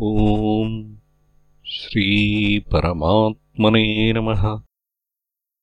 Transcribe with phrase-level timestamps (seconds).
[0.00, 0.96] ॐ
[1.66, 4.62] श्रीपरमात्मने नमः।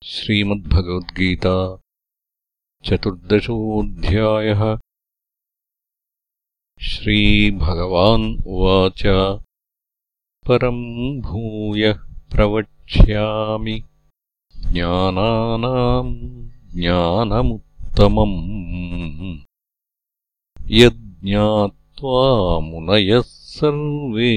[0.03, 1.79] श्रीमद्भगवद्गीता
[2.85, 4.79] चतुर्दशोऽध्यायः।
[6.81, 9.03] श्रीभगवान् उवाच
[10.47, 11.99] परम् भूयः
[12.31, 13.83] प्रवक्ष्यामि।
[14.71, 19.39] ज्ञानानाम् ज्ञानमुत्तमम्।
[20.71, 24.33] यज्ञात्वा मुनयः सर्वे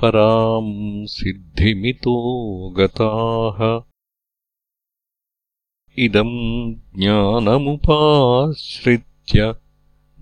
[0.00, 3.82] पराम् सिद्धिमितो गताः।
[5.98, 9.54] इदम् ज्ञानमुपाश्रित्य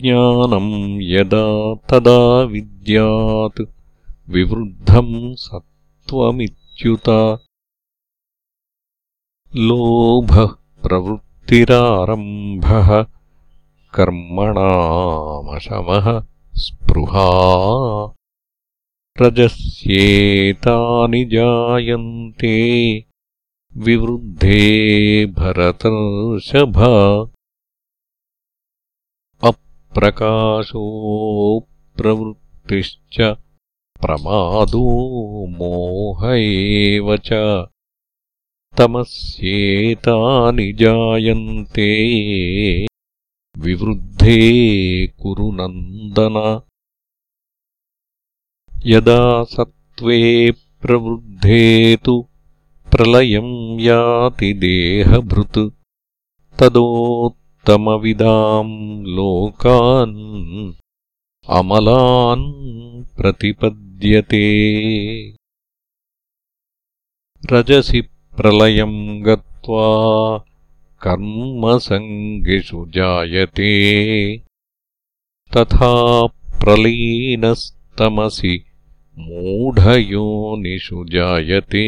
[0.02, 3.62] ज्ञानम् यदा तदा विद्यात्
[4.30, 7.38] विवृद्धम् सत्त्वमित्युत
[9.56, 10.50] लोभः
[10.84, 13.06] प्रवृत्तिरारम्भः
[13.96, 16.24] कर्मणामशमः
[16.54, 17.26] स्पृहा।
[19.22, 22.54] रजस्येतानि जायन्ते
[23.78, 26.78] विवृद्धे भरतर्षभ।
[29.44, 30.84] अप्रकाशो
[31.98, 33.36] प्रवृत्तिश्च
[34.02, 37.34] प्रमादो मोह एव च
[38.78, 42.08] तमस्येतानि जायन्ते।
[43.58, 46.62] विवृद्धे कुरु नन्दन।
[48.86, 52.28] यदा सत्त्वे प्रवृद्धे तु
[52.92, 55.70] प्रलयम् याति देहभृत्।
[56.60, 60.74] तदोत्तमविदाम् लोकान्
[61.50, 64.46] अमलान् प्रतिपद्यते।
[67.52, 68.02] रजसि
[68.38, 70.46] प्रलयम् गत्वा
[71.02, 73.72] कर्मसङ्गिषु जायते।
[75.58, 76.30] तथा
[76.62, 78.66] प्रलीनस्तमसि
[79.18, 81.86] मूढयोनिषु जायते।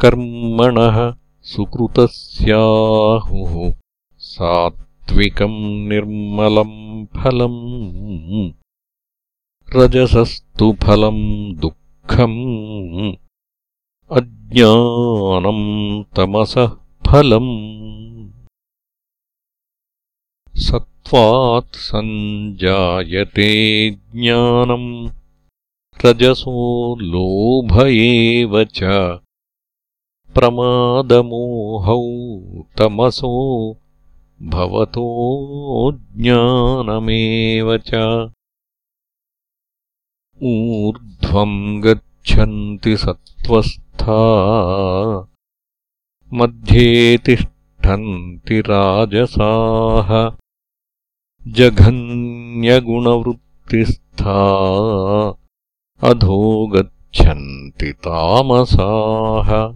[0.00, 3.74] कर्मणः सुकृतस्याहुः
[4.18, 8.52] सात्विकम् निर्मलम् फलम्।
[9.76, 11.54] रजसस्तु फलम्
[12.08, 13.14] दुःखम्
[14.16, 16.66] अज्ञानम् तमसः
[17.06, 17.52] फलम्
[20.66, 23.48] सत्त्वात् सञ्जायते
[23.90, 24.88] ज्ञानम्
[26.04, 26.64] रजसो
[27.00, 28.82] लोभ एव च
[30.36, 32.00] प्रमादमोहौ
[32.78, 33.32] तमसो
[34.54, 35.08] भवतो
[36.20, 38.04] ज्ञानमेव च
[41.34, 44.14] ऊर्ध्वम् गच्छन्ति सत्त्वस्था।
[46.32, 50.36] मध्ये तिष्ठन्ति राजसाः।
[51.52, 54.40] जघन्यगुणवृत्तिस्था।
[56.10, 59.74] अधो गच्छन्ति तामसाः।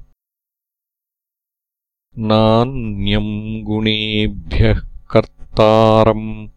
[2.19, 6.49] नान्यम् गुणेभ्यः कर्तारम्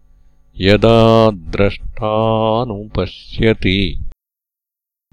[0.56, 4.11] यदा द्रष्टानुपश्यति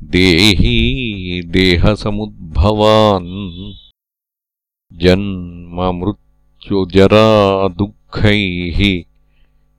[0.03, 3.73] देही देहसमुद्भवान्।
[4.93, 9.03] जन्ममृत्युजरा दुःखैः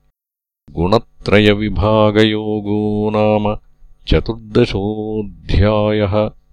[0.72, 3.58] गुणत्रयविभागयोगो नाम
[4.08, 6.45] चतुर्दशोऽध्यायः